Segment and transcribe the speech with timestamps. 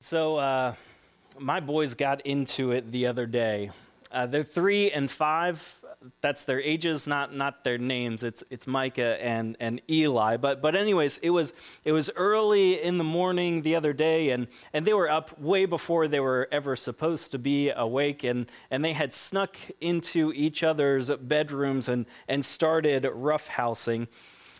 [0.00, 0.74] So, uh,
[1.38, 3.70] my boys got into it the other day.
[4.12, 5.80] Uh, they're three and five.
[6.20, 8.22] That's their ages, not not their names.
[8.22, 10.36] It's it's Micah and and Eli.
[10.36, 11.52] But but anyways, it was
[11.84, 15.64] it was early in the morning the other day, and and they were up way
[15.64, 20.62] before they were ever supposed to be awake, and and they had snuck into each
[20.62, 24.08] other's bedrooms and and started roughhousing.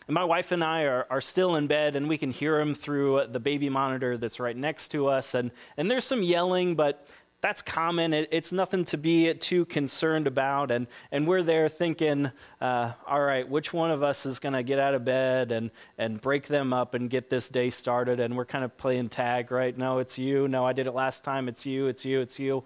[0.06, 2.74] And my wife and I are, are still in bed, and we can hear them
[2.74, 5.34] through the baby monitor that's right next to us.
[5.34, 7.08] And, and there's some yelling, but
[7.40, 8.14] that's common.
[8.14, 10.70] It, it's nothing to be too concerned about.
[10.70, 14.62] And, and we're there thinking, uh, all right, which one of us is going to
[14.62, 18.20] get out of bed and, and break them up and get this day started?
[18.20, 19.76] And we're kind of playing tag, right?
[19.76, 20.48] No, it's you.
[20.48, 21.48] No, I did it last time.
[21.48, 21.88] It's you.
[21.88, 22.20] It's you.
[22.20, 22.64] It's you.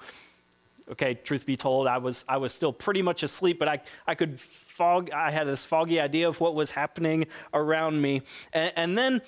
[0.90, 4.16] Okay, truth be told, I was, I was still pretty much asleep, but I, I
[4.16, 8.22] could fog, I had this foggy idea of what was happening around me.
[8.52, 9.22] And, and then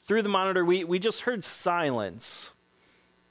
[0.00, 2.50] through the monitor, we, we just heard silence.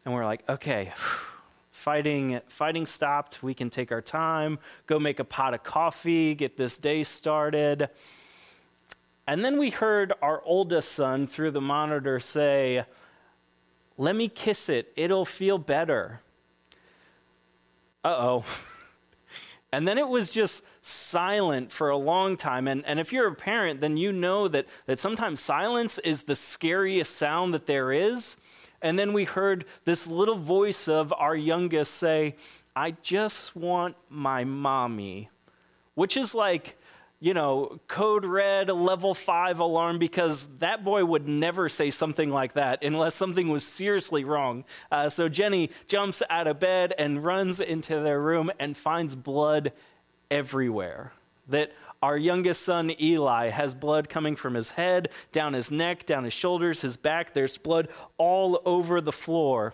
[0.03, 0.91] And we're like, okay,
[1.71, 3.43] fighting, fighting stopped.
[3.43, 4.57] We can take our time,
[4.87, 7.89] go make a pot of coffee, get this day started.
[9.27, 12.85] And then we heard our oldest son through the monitor say,
[13.97, 16.21] Let me kiss it, it'll feel better.
[18.03, 18.45] Uh oh.
[19.71, 22.67] And then it was just silent for a long time.
[22.67, 26.35] And, and if you're a parent, then you know that, that sometimes silence is the
[26.35, 28.37] scariest sound that there is.
[28.81, 32.35] And then we heard this little voice of our youngest say,
[32.75, 35.29] I just want my mommy,
[35.95, 36.79] which is like,
[37.19, 42.53] you know, code red level five alarm because that boy would never say something like
[42.53, 44.63] that unless something was seriously wrong.
[44.91, 49.71] Uh, so Jenny jumps out of bed and runs into their room and finds blood
[50.29, 51.11] everywhere.
[51.47, 51.71] That
[52.03, 56.33] our youngest son Eli has blood coming from his head, down his neck, down his
[56.33, 57.33] shoulders, his back.
[57.33, 57.87] There's blood
[58.19, 59.73] all over the floor.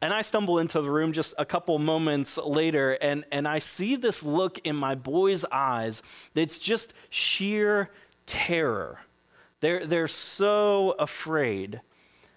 [0.00, 3.96] And I stumble into the room just a couple moments later, and, and I see
[3.96, 6.02] this look in my boy's eyes
[6.34, 7.90] that's just sheer
[8.24, 9.00] terror.
[9.60, 11.80] They're, they're so afraid.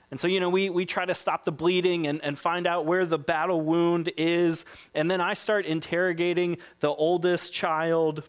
[0.10, 2.86] And so, you know, we, we try to stop the bleeding and, and find out
[2.86, 4.66] where the battle wound is.
[4.96, 8.24] And then I start interrogating the oldest child.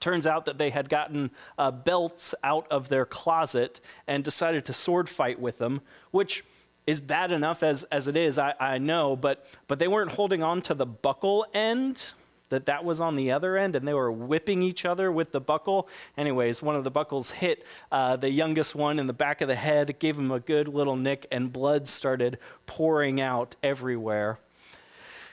[0.00, 4.72] Turns out that they had gotten uh, belts out of their closet and decided to
[4.72, 5.82] sword fight with them,
[6.12, 6.44] which
[6.86, 10.42] is bad enough as, as it is, I, I know, but, but they weren't holding
[10.42, 12.12] on to the buckle end,
[12.52, 15.40] that that was on the other end, and they were whipping each other with the
[15.40, 15.88] buckle.
[16.18, 19.54] Anyways, one of the buckles hit uh, the youngest one in the back of the
[19.54, 24.38] head, gave him a good little nick, and blood started pouring out everywhere.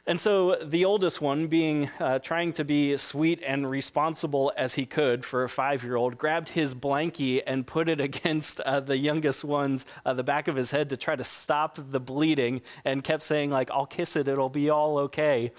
[0.09, 4.88] And so the oldest one, being uh, trying to be sweet and responsible as he
[4.88, 8.98] could for a five year old, grabbed his blankie and put it against uh, the
[8.98, 13.03] youngest one's uh, the back of his head to try to stop the bleeding, and
[13.03, 15.52] kept saying like, "I'll kiss it, it'll be all okay."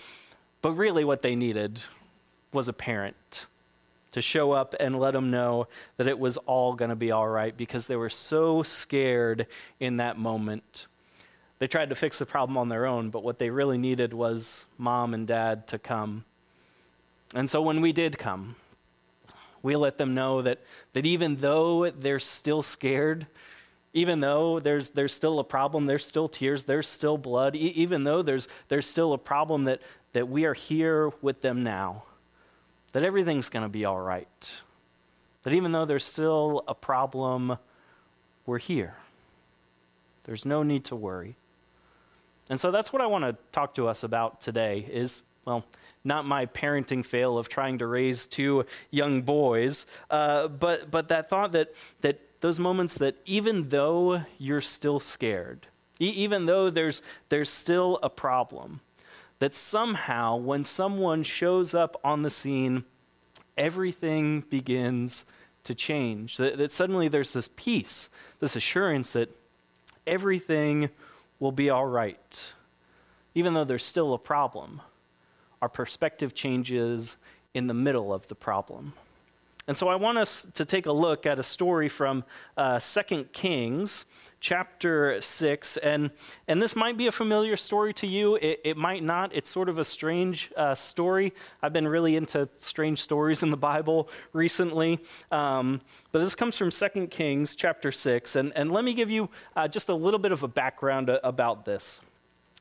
[0.62, 1.84] But really, what they needed
[2.52, 3.46] was a parent
[4.10, 7.28] to show up and let them know that it was all going to be all
[7.28, 9.46] right because they were so scared
[9.78, 10.88] in that moment.
[11.60, 14.64] They tried to fix the problem on their own, but what they really needed was
[14.78, 16.24] mom and dad to come.
[17.34, 18.56] And so when we did come,
[19.62, 20.60] we let them know that,
[20.94, 23.26] that even though they're still scared,
[23.92, 28.04] even though there's, there's still a problem, there's still tears, there's still blood, e- even
[28.04, 29.82] though there's, there's still a problem, that,
[30.14, 32.04] that we are here with them now,
[32.92, 34.62] that everything's going to be all right.
[35.42, 37.58] That even though there's still a problem,
[38.46, 38.94] we're here.
[40.24, 41.36] There's no need to worry.
[42.50, 45.64] And so that's what I want to talk to us about today is, well,
[46.04, 51.30] not my parenting fail of trying to raise two young boys, uh, but, but that
[51.30, 55.68] thought that, that those moments that even though you're still scared,
[56.00, 58.80] e- even though there's, there's still a problem,
[59.38, 62.84] that somehow when someone shows up on the scene,
[63.56, 65.24] everything begins
[65.62, 66.36] to change.
[66.36, 68.08] That, that suddenly there's this peace,
[68.40, 69.28] this assurance that
[70.06, 70.90] everything
[71.40, 72.54] will be all right.
[73.34, 74.80] Even though there's still a problem,
[75.60, 77.16] our perspective changes
[77.54, 78.92] in the middle of the problem.
[79.70, 82.24] And so I want us to take a look at a story from
[82.56, 84.04] uh, 2 Kings
[84.40, 85.76] chapter 6.
[85.76, 86.10] And,
[86.48, 88.34] and this might be a familiar story to you.
[88.34, 89.32] It, it might not.
[89.32, 91.32] It's sort of a strange uh, story.
[91.62, 94.98] I've been really into strange stories in the Bible recently.
[95.30, 98.34] Um, but this comes from 2 Kings chapter 6.
[98.34, 101.64] And, and let me give you uh, just a little bit of a background about
[101.64, 102.00] this.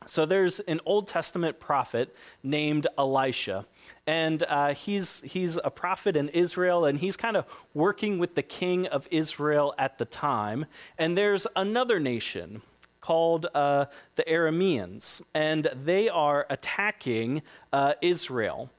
[0.06, 3.66] So there's an Old Testament prophet named Elisha,
[4.08, 8.42] and uh, he's, he's a prophet in Israel, and he's kind of working with the
[8.42, 10.66] king of Israel at the time.
[10.98, 12.62] And there's another nation
[13.02, 13.86] called uh,
[14.16, 17.42] the Arameans, and they are attacking
[17.74, 18.72] uh, Israel.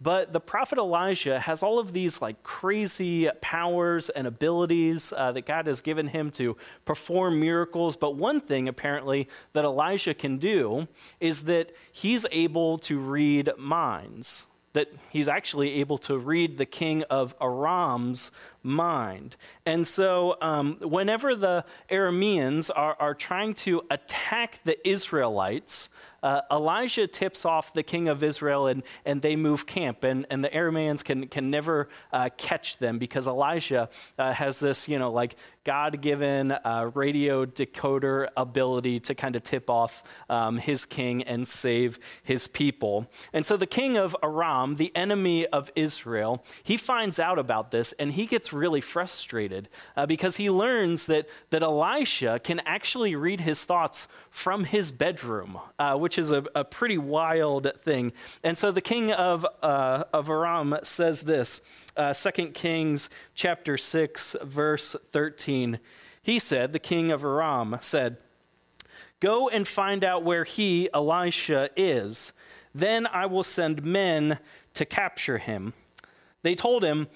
[0.00, 5.44] But the prophet Elijah has all of these like crazy powers and abilities uh, that
[5.44, 7.96] God has given him to perform miracles.
[7.96, 10.86] But one thing apparently that Elijah can do
[11.18, 17.02] is that he's able to read minds that he's actually able to read the king
[17.04, 18.30] of Aram's
[18.62, 19.34] mind.
[19.64, 25.88] And so, um, whenever the Arameans are, are trying to attack the Israelites,
[26.22, 30.04] uh, Elijah tips off the king of Israel and, and they move camp.
[30.04, 33.88] And, and the Arameans can, can never uh, catch them because Elijah
[34.18, 39.42] uh, has this, you know, like God given uh, radio decoder ability to kind of
[39.42, 43.06] tip off um, his king and save his people.
[43.32, 47.92] And so the king of Aram, the enemy of Israel, he finds out about this
[47.92, 53.42] and he gets really frustrated uh, because he learns that, that Elisha can actually read
[53.42, 58.14] his thoughts from his bedroom, uh, which is a, a, pretty wild thing.
[58.42, 61.60] And so the king of, uh, of Aram says this
[61.98, 65.78] uh, 2 Kings chapter 6, verse 13.
[66.22, 68.16] He said, the king of Aram said,
[69.20, 72.32] Go and find out where he, Elisha, is.
[72.74, 74.38] Then I will send men
[74.72, 75.74] to capture him.
[76.40, 77.08] They told him,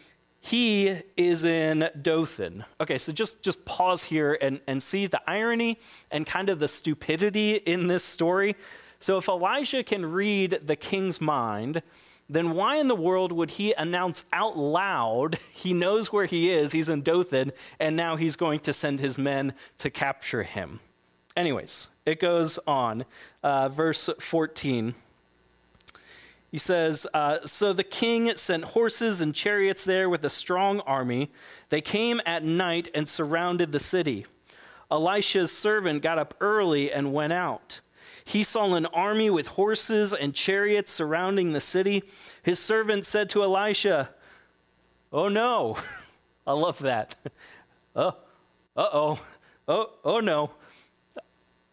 [0.44, 2.64] he is in Dothan.
[2.80, 5.78] Okay, so just, just pause here and, and see the irony
[6.10, 8.56] and kind of the stupidity in this story.
[8.98, 11.82] So, if Elijah can read the king's mind,
[12.28, 16.72] then why in the world would he announce out loud he knows where he is,
[16.72, 20.80] he's in Dothan, and now he's going to send his men to capture him?
[21.36, 23.04] Anyways, it goes on.
[23.44, 24.96] Uh, verse 14.
[26.52, 31.32] He says, uh, So the king sent horses and chariots there with a strong army.
[31.70, 34.26] They came at night and surrounded the city.
[34.90, 37.80] Elisha's servant got up early and went out.
[38.22, 42.04] He saw an army with horses and chariots surrounding the city.
[42.42, 44.10] His servant said to Elisha,
[45.10, 45.78] Oh no.
[46.46, 47.16] I love that.
[47.96, 48.14] oh,
[48.76, 49.20] uh oh.
[49.66, 50.50] Oh, oh no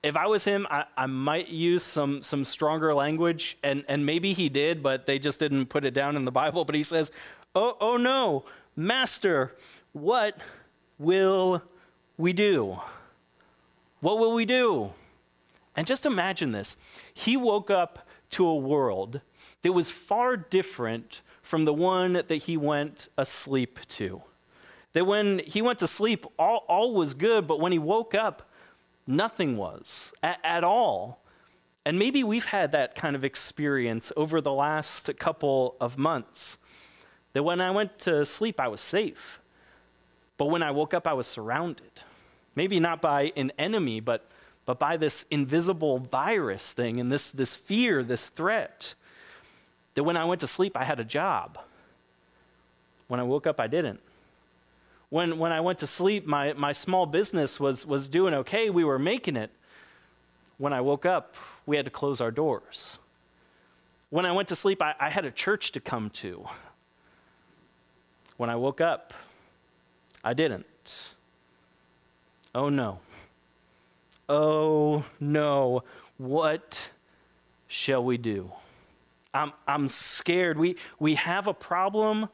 [0.02, 4.34] if I was him, I, I, might use some, some stronger language, and, and maybe
[4.34, 6.64] he did, but they just didn't put it down in the Bible.
[6.64, 7.12] But he says,
[7.54, 9.56] Oh, oh no, Master,
[9.92, 10.38] what
[10.98, 11.64] will
[12.18, 12.80] we do?
[14.00, 14.94] What will we do?
[15.76, 16.78] And just imagine this.
[17.14, 19.22] He woke up to a world
[19.62, 24.22] that was far different from the one that he went asleep to.
[24.94, 28.49] That when he went to sleep, all, all was good, but when he woke up,
[29.10, 31.22] Nothing was at, at all.
[31.86, 36.58] And maybe we've had that kind of experience over the last couple of months.
[37.34, 39.40] That when I went to sleep, I was safe.
[40.38, 41.92] But when I woke up, I was surrounded.
[42.56, 44.26] Maybe not by an enemy, but,
[44.66, 48.96] but by this invisible virus thing and this, this fear, this threat.
[49.96, 51.58] That when I went to sleep, I had a job.
[53.08, 54.00] When I woke up, I didn't.
[55.10, 58.70] When, when I went to sleep, my, my small business was, was doing okay.
[58.70, 59.52] We were making it.
[60.58, 61.36] When I woke up,
[61.66, 62.98] we had to close our doors.
[64.10, 66.46] When I went to sleep, I, I had a church to come to.
[68.38, 69.14] When I woke up,
[70.24, 71.16] I didn't.
[72.54, 73.00] Oh no.
[74.28, 75.84] Oh no.
[76.18, 76.90] What
[77.68, 78.52] shall we do?
[79.34, 80.58] I'm, I'm scared.
[80.58, 82.30] We, we have a problem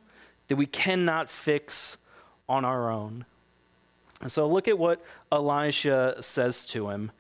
[0.48, 1.98] that we cannot fix
[2.48, 3.25] on our own.
[4.22, 7.12] And so look at what Elisha says to him.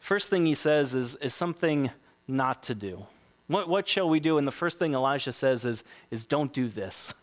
[0.00, 1.90] First thing he says is, is something
[2.28, 3.06] not to do.
[3.46, 4.38] What, what shall we do?
[4.38, 7.14] And the first thing Elisha says is, is don't do this.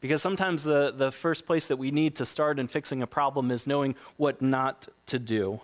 [0.00, 3.50] Because sometimes the, the first place that we need to start in fixing a problem
[3.50, 5.60] is knowing what not to do.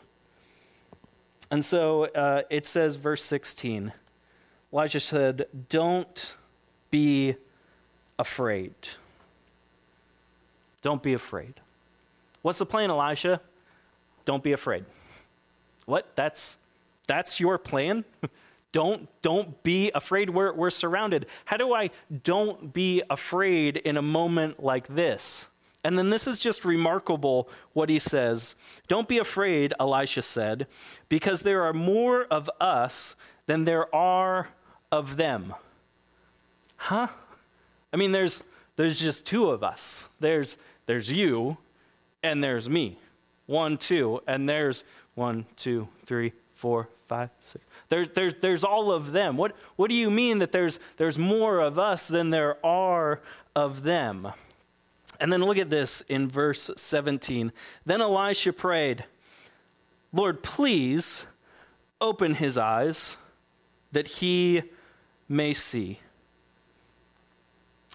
[1.51, 3.93] And so uh, it says, verse 16
[4.73, 6.35] Elijah said, Don't
[6.91, 7.37] be
[8.19, 8.75] afraid.
[10.85, 11.55] Don't be afraid.
[12.43, 13.41] What's the plan, Elisha?
[14.27, 14.85] Don't be afraid.
[15.87, 16.15] What?
[16.15, 16.59] That's
[17.07, 18.05] that's your plan?
[18.73, 20.29] don't don't be afraid.
[20.29, 21.25] We're we're surrounded.
[21.47, 21.89] How do I
[22.23, 25.49] don't be afraid in a moment like this?
[25.85, 28.55] And then this is just remarkable what he says.
[28.87, 30.67] Don't be afraid, Elisha said,
[31.09, 34.51] because there are more of us than there are
[34.93, 35.55] of them.
[36.77, 37.09] Huh?
[37.91, 38.43] I mean, there's
[38.77, 40.09] there's just two of us.
[40.21, 41.57] There's there's you,
[42.23, 42.99] and there's me.
[43.47, 47.65] One, two, and there's one, two, three, four, five, six.
[47.89, 49.37] There, there's, there's all of them.
[49.37, 53.21] What, what do you mean that there's, there's more of us than there are
[53.55, 54.29] of them?
[55.21, 57.53] And then look at this in verse 17.
[57.87, 59.05] Then Elisha prayed,
[60.13, 61.27] Lord, please
[62.01, 63.17] open his eyes
[63.93, 64.63] that he
[65.29, 66.01] may see.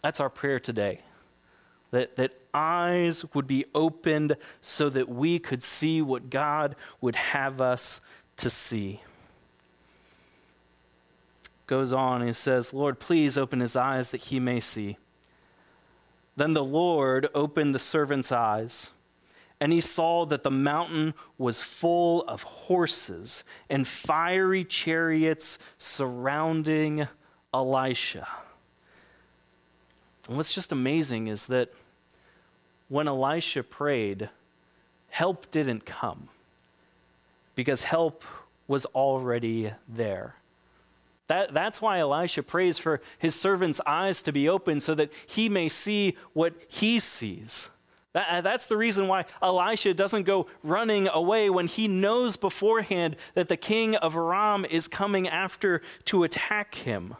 [0.02, 1.02] That's our prayer today.
[1.92, 7.62] That, that eyes would be opened so that we could see what God would have
[7.62, 8.02] us
[8.38, 9.02] to see.
[11.68, 14.98] Goes on, he says, Lord, please open his eyes that he may see.
[16.36, 18.92] Then the Lord opened the servant's eyes,
[19.60, 27.08] and he saw that the mountain was full of horses and fiery chariots surrounding
[27.54, 28.28] Elisha.
[30.30, 31.74] And what's just amazing is that
[32.88, 34.30] when Elisha prayed,
[35.10, 36.30] help didn't come
[37.56, 38.24] because help
[38.68, 40.36] was already there.
[41.30, 45.50] That, that's why Elisha prays for his servant's eyes to be open so that he
[45.50, 47.70] may see what he sees.
[48.14, 53.16] That, uh, that's the reason why Elisha doesn't go running away when he knows beforehand
[53.34, 57.16] that the king of Aram is coming after to attack him.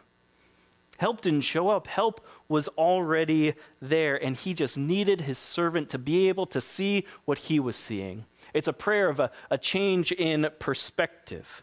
[1.00, 1.86] Help didn't show up.
[1.86, 7.06] Help was already there, and he just needed his servant to be able to see
[7.24, 8.26] what he was seeing.
[8.52, 11.62] It's a prayer of a, a change in perspective.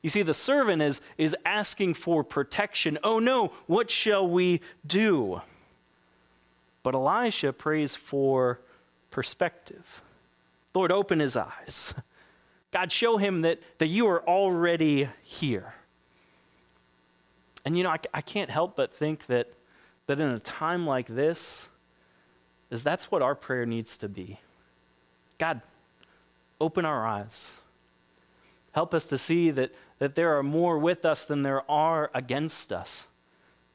[0.00, 2.96] You see, the servant is, is asking for protection.
[3.04, 5.42] Oh no, what shall we do?
[6.82, 8.58] But Elisha prays for
[9.10, 10.00] perspective.
[10.74, 11.92] Lord, open his eyes.
[12.70, 15.74] God, show him that, that you are already here.
[17.64, 19.52] And you know, I, I can't help but think that,
[20.06, 21.68] that in a time like this,
[22.70, 24.40] is that's what our prayer needs to be.
[25.38, 25.60] God,
[26.60, 27.58] open our eyes.
[28.72, 32.72] Help us to see that, that there are more with us than there are against
[32.72, 33.08] us.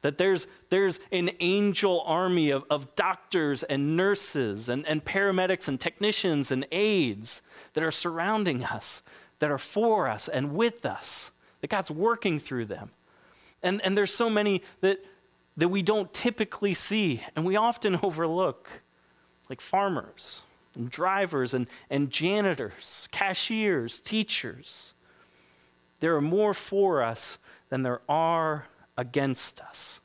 [0.02, 5.80] That there's, there's an angel army of, of doctors and nurses and, and paramedics and
[5.80, 9.02] technicians and aides that are surrounding us,
[9.40, 12.92] that are for us and with us, that God's working through them.
[13.64, 15.04] And, and there's so many that,
[15.58, 18.70] that we don't typically see and we often overlook,
[19.50, 20.44] like farmers
[20.76, 24.94] and drivers and, and janitors, cashiers, teachers.
[26.00, 27.38] There are more for us
[27.70, 30.00] than there are against us.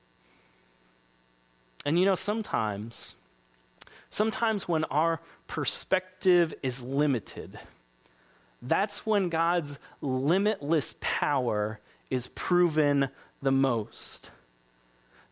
[1.85, 3.16] And you know, sometimes,
[4.09, 7.59] sometimes when our perspective is limited,
[8.61, 11.80] that's when God's limitless power
[12.11, 13.09] is proven
[13.42, 14.30] the most.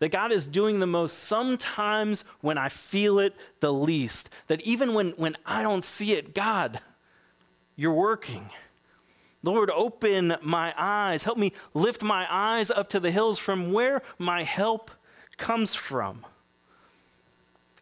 [0.01, 4.31] That God is doing the most sometimes when I feel it the least.
[4.49, 6.81] That even when, when I don't see it, God,
[7.77, 8.51] you're working.
[9.43, 11.25] Lord, open my eyes.
[11.25, 14.91] Help me lift my eyes up to the hills from where my help
[15.37, 16.25] comes from.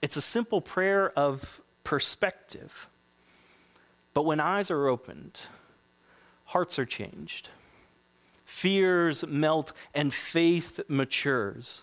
[0.02, 2.88] It's a simple prayer of perspective.
[4.12, 5.42] But when eyes are opened,
[6.46, 7.50] hearts are changed
[8.48, 11.82] fears melt, and faith matures.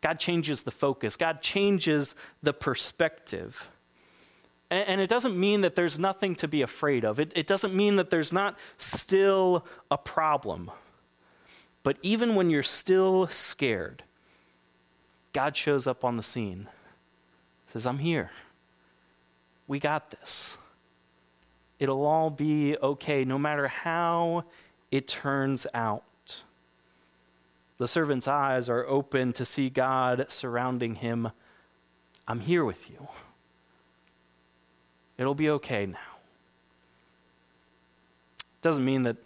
[0.00, 3.68] God changes the focus, God changes the perspective.
[4.68, 7.96] And, it doesn't mean that there's nothing to be afraid of, it, it doesn't mean
[7.96, 10.70] that there's not still a problem.
[11.82, 14.02] But even when you're still scared,
[15.32, 16.68] God shows up on the scene,
[17.72, 18.30] says, I'm here.
[19.68, 20.58] We got this.
[21.78, 24.44] It'll all be okay, no matter how
[24.96, 26.42] it turns out.
[27.78, 31.30] The servant's eyes are open to see God surrounding him.
[32.26, 33.08] I'm here with you.
[35.18, 35.98] It'll be okay now.
[38.62, 39.16] Doesn't mean that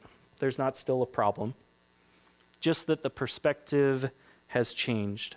[0.41, 1.55] there's not still a problem,
[2.61, 4.11] just that the perspective
[4.49, 5.37] has changed.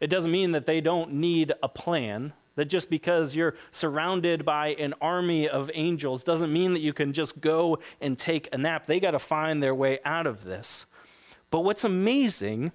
[0.00, 4.68] It doesn't mean that they don't need a plan that just because you're surrounded by
[4.68, 8.86] an army of angels doesn't mean that you can just go and take a nap.
[8.86, 10.86] They got to find their way out of this.
[11.50, 12.72] But what's amazing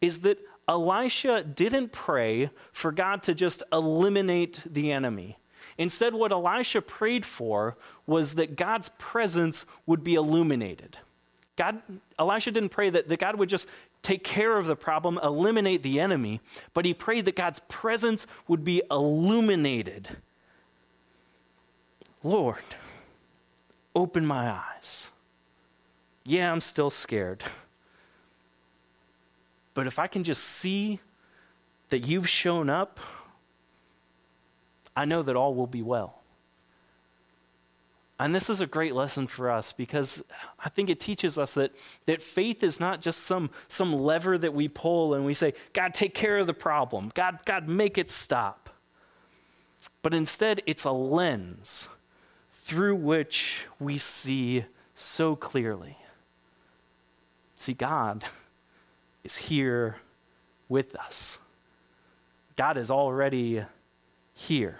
[0.00, 5.38] is that Elisha didn't pray for God to just eliminate the enemy.
[5.78, 10.98] Instead, what Elisha prayed for was that God's presence would be illuminated.
[11.56, 11.82] God,
[12.18, 13.66] Elisha didn't pray that, that God would just
[14.02, 16.40] take care of the problem, eliminate the enemy,
[16.74, 20.08] but he prayed that God's presence would be illuminated.
[22.24, 22.62] Lord,
[23.94, 25.10] open my eyes.
[26.24, 27.42] Yeah, I'm still scared.
[29.74, 31.00] But if I can just see
[31.88, 33.00] that you've shown up,
[34.94, 36.21] I know that all will be well.
[38.22, 40.22] And this is a great lesson for us because
[40.64, 41.74] I think it teaches us that,
[42.06, 45.92] that faith is not just some, some lever that we pull and we say, God,
[45.92, 47.10] take care of the problem.
[47.14, 48.70] God, God, make it stop.
[50.02, 51.88] But instead, it's a lens
[52.52, 55.98] through which we see so clearly.
[57.56, 58.24] See, God
[59.24, 59.96] is here
[60.68, 61.40] with us.
[62.54, 63.64] God is already
[64.32, 64.78] here.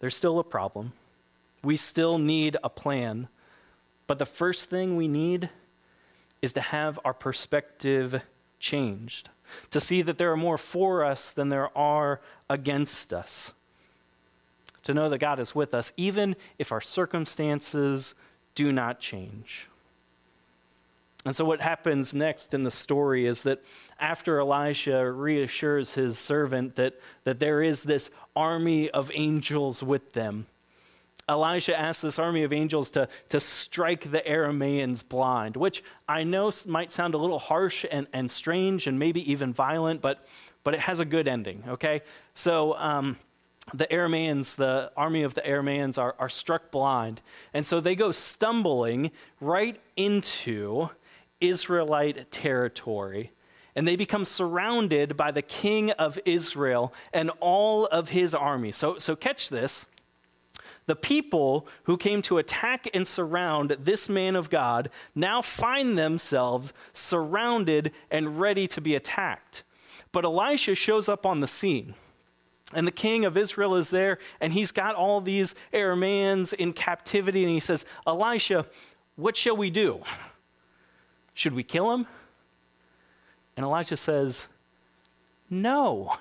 [0.00, 0.94] There's still a problem.
[1.66, 3.26] We still need a plan.
[4.06, 5.50] But the first thing we need
[6.40, 8.22] is to have our perspective
[8.60, 9.30] changed,
[9.72, 13.52] to see that there are more for us than there are against us,
[14.84, 18.14] to know that God is with us, even if our circumstances
[18.54, 19.66] do not change.
[21.24, 23.64] And so, what happens next in the story is that
[23.98, 26.94] after Elisha reassures his servant that,
[27.24, 30.46] that there is this army of angels with them,
[31.28, 36.52] Elisha asks this army of angels to, to strike the Arameans blind, which I know
[36.66, 40.24] might sound a little harsh and, and strange and maybe even violent, but,
[40.62, 42.02] but it has a good ending, okay?
[42.34, 43.16] So, um,
[43.74, 47.20] the Arameans, the army of the Arameans, are, are struck blind.
[47.52, 50.90] And so they go stumbling right into
[51.40, 53.32] Israelite territory.
[53.74, 58.70] And they become surrounded by the king of Israel and all of his army.
[58.70, 59.86] So, so catch this.
[60.86, 66.72] The people who came to attack and surround this man of God now find themselves
[66.92, 69.64] surrounded and ready to be attacked.
[70.12, 71.94] But Elisha shows up on the scene.
[72.72, 77.42] And the king of Israel is there, and he's got all these Arameans in captivity.
[77.44, 78.66] And he says, Elisha,
[79.14, 80.02] what shall we do?
[81.34, 82.06] Should we kill him?
[83.56, 84.48] And Elisha says,
[85.50, 86.16] No,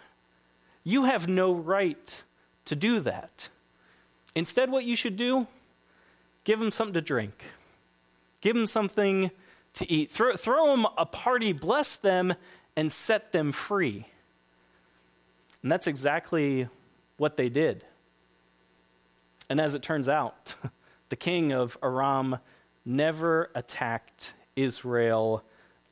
[0.83, 2.23] you have no right
[2.65, 3.49] to do that.
[4.35, 5.47] Instead, what you should do,
[6.43, 7.43] give them something to drink,
[8.41, 9.31] give them something
[9.73, 12.33] to eat, throw, throw them a party, bless them,
[12.75, 14.05] and set them free.
[15.61, 16.67] And that's exactly
[17.17, 17.83] what they did.
[19.49, 20.55] And as it turns out,
[21.09, 22.37] the king of Aram
[22.85, 25.43] never attacked Israel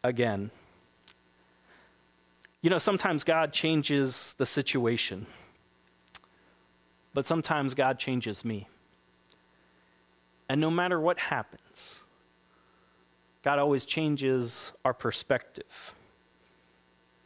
[0.03, 0.51] again.
[2.61, 5.25] You know, sometimes God changes the situation,
[7.13, 8.67] but sometimes God changes me.
[10.49, 11.99] And no matter what happens,
[13.43, 15.93] God always changes our perspective.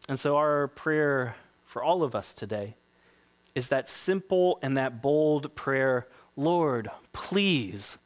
[0.09, 2.75] And so, our prayer for all of us today
[3.55, 7.97] is that simple and that bold prayer Lord, please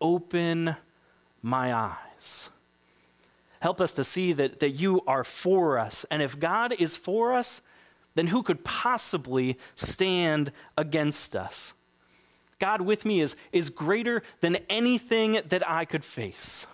[0.00, 0.76] open
[1.42, 2.50] my eyes.
[3.60, 6.04] Help us to see that, that you are for us.
[6.10, 7.62] And if God is for us,
[8.18, 11.72] then who could possibly stand against us?
[12.58, 16.66] God with me is, is greater than anything that I could face.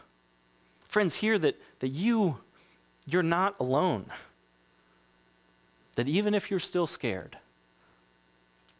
[0.89, 2.39] Friends, hear that, that you,
[3.05, 4.07] you're not alone.
[5.97, 7.37] That even if you're still scared,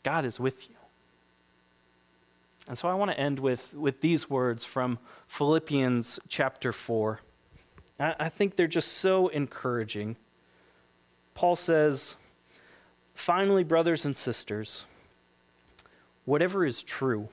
[0.03, 0.77] God is with you.
[2.67, 4.99] And so I want to end with, with these words from
[5.29, 7.21] Philippians chapter 4.
[8.01, 10.17] I, I think they're just so encouraging.
[11.35, 12.17] Paul says,
[13.15, 14.85] Finally, brothers and sisters,
[16.25, 17.29] whatever is true,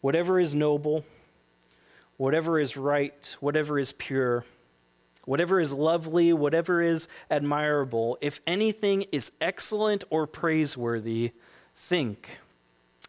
[0.00, 1.04] whatever is noble,
[2.16, 4.44] whatever is right, whatever is pure,
[5.24, 11.32] whatever is lovely, whatever is admirable, if anything is excellent or praiseworthy,
[11.76, 12.38] think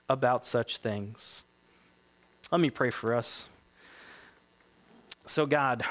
[0.10, 1.44] about such things.
[2.52, 3.48] Let me pray for us.
[5.26, 5.84] So, God,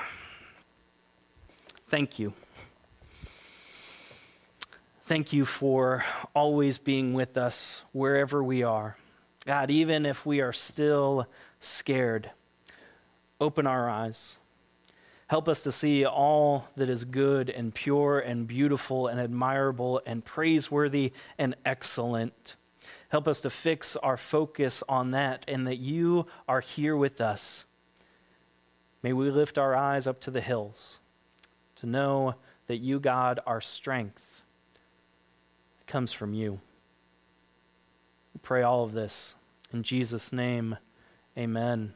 [1.88, 2.32] thank you.
[5.12, 8.96] Thank you for always being with us wherever we are.
[9.44, 11.27] God, even if we are still
[11.61, 12.31] scared,
[13.38, 14.38] open our eyes.
[15.27, 20.25] Help us to see all that is good and pure and beautiful and admirable and
[20.25, 22.57] praiseworthy and excellent.
[23.11, 27.66] Help us to fix our focus on that and that you are here with us.
[29.03, 31.01] May we lift our eyes up to the hills
[31.77, 34.32] to know that you, God, our strength,
[35.87, 36.61] comes from you.
[38.35, 39.37] We pray all of this.
[39.73, 40.77] In Jesus' name,
[41.37, 41.95] amen.